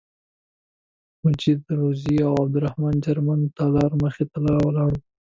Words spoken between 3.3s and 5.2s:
د تالار مخې ته ولاړ وو.